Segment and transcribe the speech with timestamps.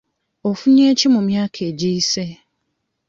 [0.49, 2.25] Ofunye ki mu myaka egiyise?